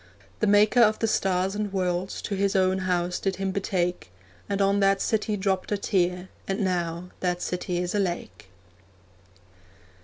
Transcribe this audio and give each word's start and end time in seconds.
The 0.39 0.47
maker 0.47 0.79
of 0.79 0.97
the 0.97 1.05
stars 1.07 1.53
and 1.53 1.71
worlds 1.71 2.23
To 2.23 2.33
His 2.33 2.55
own 2.55 2.79
house 2.79 3.19
did 3.19 3.35
Him 3.35 3.51
betake, 3.51 4.09
And 4.49 4.59
on 4.59 4.79
that 4.79 4.99
city 4.99 5.37
dropped 5.37 5.71
a 5.71 5.77
tear, 5.77 6.29
And 6.47 6.61
now 6.61 7.11
that 7.19 7.39
city 7.43 7.77
is 7.77 7.93
a 7.93 7.99
lake. 7.99 8.49